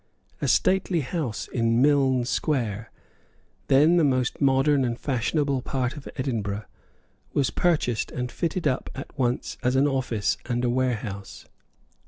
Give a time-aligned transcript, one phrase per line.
[0.41, 2.89] A stately house, in Milne Square,
[3.67, 6.65] then the most modern and fashionable part of Edinburgh,
[7.33, 11.45] was purchased and fitted up at once as an office and a warehouse.